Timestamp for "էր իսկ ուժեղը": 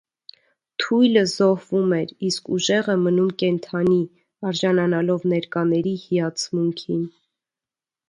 1.97-2.97